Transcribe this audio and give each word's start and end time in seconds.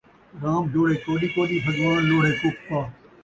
رام 0.41 0.63
جوڑے 0.73 0.95
کوݙی 1.05 1.27
کوݙی، 1.35 1.57
بھڳوان 1.65 1.99
لوڑھے 2.09 2.31
کُپا 2.39 2.79